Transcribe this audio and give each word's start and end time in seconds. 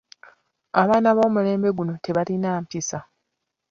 Abaana 0.81 1.09
b'omulembe 1.17 1.69
guno 1.77 1.93
tebalina 2.05 2.49
mpisa. 2.63 2.99